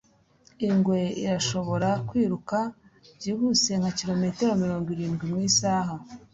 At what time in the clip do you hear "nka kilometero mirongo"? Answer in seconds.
3.79-4.87